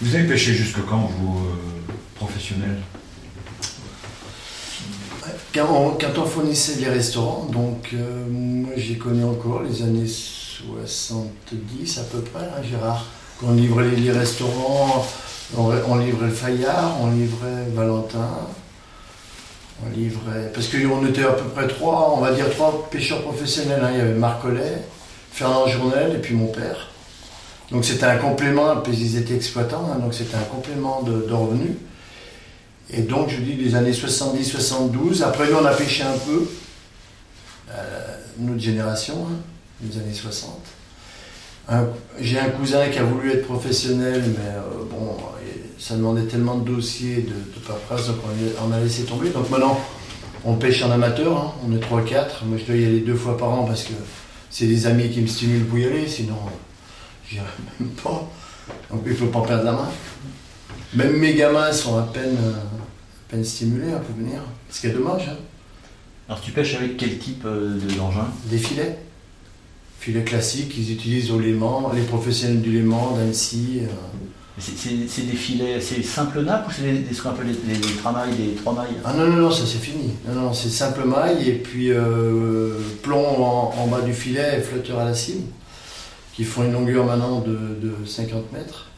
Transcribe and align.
Vous 0.00 0.14
avez 0.14 0.26
pêché 0.26 0.52
jusque 0.54 0.84
quand, 0.88 1.08
vous, 1.18 1.38
euh, 1.38 1.92
professionnels 2.16 2.80
Quand 5.54 5.68
on, 6.16 6.24
fournissait 6.24 6.80
les 6.80 6.88
restaurants, 6.88 7.44
donc 7.44 7.90
euh, 7.94 8.24
moi 8.28 8.72
j'ai 8.76 8.98
connu 8.98 9.22
encore 9.24 9.62
les 9.62 9.82
années 9.82 10.08
70 10.08 11.98
à 11.98 12.02
peu 12.04 12.18
près, 12.22 12.42
hein, 12.44 12.62
Gérard. 12.68 13.06
Quand 13.40 13.46
on 13.50 13.54
livrait 13.54 13.88
les, 13.90 14.10
restaurants, 14.10 15.06
on, 15.56 15.96
livrait 15.96 16.26
le 16.26 16.32
Fayard, 16.32 16.96
on 17.00 17.12
livrait 17.12 17.68
Valentin, 17.72 18.30
on 19.84 19.90
livrait. 19.96 20.50
Parce 20.52 20.66
qu'on 20.66 21.06
était 21.06 21.22
à 21.22 21.32
peu 21.32 21.48
près 21.50 21.68
trois, 21.68 22.14
on 22.16 22.20
va 22.20 22.32
dire 22.32 22.50
trois 22.50 22.88
pêcheurs 22.90 23.22
professionnels. 23.22 23.80
hein. 23.84 23.90
Il 23.92 23.98
y 23.98 24.00
avait 24.00 24.14
Marc 24.14 24.42
Collet, 24.42 24.82
Fernand 25.30 25.68
Journel 25.68 26.16
et 26.16 26.18
puis 26.18 26.34
mon 26.34 26.48
père. 26.48 26.88
Donc 27.70 27.84
c'était 27.84 28.04
un 28.04 28.16
complément, 28.16 28.82
ils 28.92 29.16
étaient 29.16 29.34
exploitants, 29.34 29.90
hein, 29.92 29.98
donc 29.98 30.14
c'était 30.14 30.36
un 30.36 30.42
complément 30.44 31.02
de, 31.02 31.32
revenus. 31.32 31.72
Et 32.90 33.02
donc 33.02 33.30
je 33.30 33.36
dis 33.40 33.54
des 33.54 33.74
années 33.74 33.92
70-72. 33.92 35.22
Après 35.22 35.48
nous 35.50 35.56
on 35.56 35.64
a 35.64 35.72
pêché 35.72 36.02
un 36.02 36.16
peu, 36.18 36.46
euh, 37.70 38.16
notre 38.38 38.60
génération, 38.60 39.26
hein, 39.30 39.36
les 39.82 39.98
années 39.98 40.12
60. 40.14 40.50
Un- 41.68 41.86
J'ai 42.20 42.38
un 42.38 42.50
cousin 42.50 42.88
qui 42.88 42.98
a 42.98 43.04
voulu 43.04 43.32
être 43.32 43.46
professionnel, 43.46 44.22
mais 44.26 44.50
euh, 44.50 44.84
bon, 44.90 45.16
ça 45.78 45.96
demandait 45.96 46.24
tellement 46.26 46.56
de 46.58 46.70
dossiers, 46.70 47.16
de, 47.22 47.30
de 47.30 47.66
donc 48.06 48.16
on 48.62 48.72
a 48.72 48.80
laissé 48.80 49.04
tomber. 49.04 49.30
Donc 49.30 49.48
maintenant, 49.50 49.80
on 50.44 50.54
pêche 50.54 50.82
en 50.82 50.90
amateur, 50.90 51.36
hein, 51.36 51.52
on 51.66 51.74
est 51.74 51.80
3-4. 51.80 52.44
Moi 52.44 52.58
je 52.58 52.64
dois 52.64 52.76
y 52.76 52.84
aller 52.84 53.00
deux 53.00 53.14
fois 53.16 53.36
par 53.38 53.48
an 53.48 53.64
parce 53.64 53.84
que 53.84 53.94
c'est 54.50 54.66
des 54.66 54.86
amis 54.86 55.08
qui 55.10 55.22
me 55.22 55.26
stimulent 55.26 55.64
pour 55.64 55.78
y 55.78 55.84
aller, 55.86 56.06
sinon 56.06 56.36
j'irai 57.28 57.44
même 57.80 57.90
pas. 57.90 58.28
Donc 58.90 59.02
il 59.06 59.12
ne 59.12 59.16
faut 59.16 59.26
pas 59.26 59.42
perdre 59.42 59.64
la 59.64 59.72
main. 59.72 59.88
Même 60.94 61.16
mes 61.16 61.34
gamins 61.34 61.72
sont 61.72 61.98
à 61.98 62.02
peine, 62.02 62.36
euh, 62.38 62.52
à 62.52 63.30
peine 63.30 63.44
stimulés 63.44 63.92
à 63.92 64.00
venir. 64.16 64.40
Ce 64.70 64.80
qui 64.80 64.86
est 64.88 64.90
dommage, 64.90 65.28
hein. 65.28 65.36
Alors 66.28 66.40
tu 66.40 66.52
pêches 66.52 66.74
avec 66.76 66.96
quel 66.96 67.18
type 67.18 67.44
euh, 67.44 67.74
de- 67.78 67.94
d'engin? 67.94 68.26
Des 68.46 68.58
filets. 68.58 68.98
Filets 70.00 70.24
classiques 70.24 70.68
qu'ils 70.70 70.92
utilisent 70.92 71.30
au 71.30 71.38
Léman, 71.38 71.90
les 71.94 72.02
professionnels 72.02 72.60
du 72.62 72.70
Léman, 72.72 73.12
d'Annecy. 73.16 73.80
euh. 73.82 73.86
C'est 74.56 75.26
des 75.26 75.32
filets, 75.36 75.80
c'est 75.80 76.00
simple 76.04 76.42
nappe 76.42 76.68
ou 76.68 76.70
c'est 76.70 76.82
des, 76.82 76.98
des- 77.00 77.12
ce 77.14 77.22
qu'on 77.22 77.30
appelle 77.30 77.48
les, 77.48 77.74
les, 77.74 77.80
les 77.80 77.94
tramailles, 77.96 78.34
des 78.36 78.54
trois 78.54 78.72
mailles? 78.72 78.94
Ah 79.04 79.12
non, 79.12 79.26
non, 79.26 79.36
non, 79.36 79.50
ça 79.50 79.64
c'est 79.66 79.78
fini. 79.78 80.10
Non, 80.28 80.34
non, 80.42 80.54
c'est 80.54 80.68
simple 80.70 81.04
maille 81.04 81.48
et 81.48 81.54
puis 81.54 81.90
euh, 81.90 82.78
plomb 83.02 83.42
en, 83.44 83.74
en 83.76 83.86
bas 83.88 84.00
du 84.02 84.14
filet 84.14 84.58
et 84.58 84.60
flotteur 84.60 85.00
à 85.00 85.04
la 85.06 85.14
cime, 85.14 85.42
qui 86.34 86.44
font 86.44 86.64
une 86.64 86.72
longueur 86.72 87.04
maintenant 87.06 87.40
de, 87.40 87.52
de 87.80 88.06
50 88.06 88.52
mètres 88.52 88.88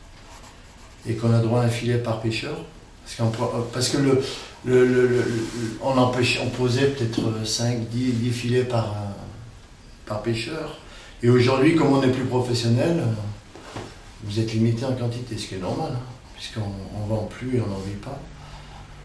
et 1.09 1.15
qu'on 1.15 1.33
a 1.33 1.39
droit 1.41 1.61
à 1.61 1.65
un 1.65 1.69
filet 1.69 1.99
par 1.99 2.21
pêcheur. 2.21 2.57
Parce, 3.05 3.17
qu'en- 3.17 3.45
euh, 3.45 3.63
parce 3.73 3.89
que 3.91 3.99
le, 3.99 4.21
le- 4.65 4.85
le- 5.07 5.25
on, 5.83 5.97
en 5.97 6.11
pêche- 6.11 6.41
on 6.43 6.49
posait 6.49 6.89
peut-être 6.89 7.47
5, 7.47 7.89
10, 7.91 8.13
10 8.15 8.31
filets 8.33 8.65
par, 8.65 8.85
euh, 8.87 8.97
par 10.07 10.23
pêcheur. 10.23 10.79
Et 11.23 11.29
aujourd'hui, 11.31 11.77
comme 11.77 11.93
on 11.93 12.03
est 12.03 12.11
plus 12.11 12.25
professionnel, 12.25 12.99
euh, 13.01 13.81
vous 14.25 14.41
êtes 14.41 14.53
limité 14.53 14.85
en 14.85 14.93
quantité, 14.93 15.37
ce 15.39 15.47
qui 15.47 15.55
est 15.55 15.59
normal, 15.59 15.93
hein, 15.95 16.01
puisqu'on 16.35 16.61
ne 16.61 17.09
vend 17.09 17.25
plus 17.31 17.57
et 17.57 17.61
on 17.61 17.67
n'en 17.69 17.79
vit 17.79 17.95
pas. 18.03 18.19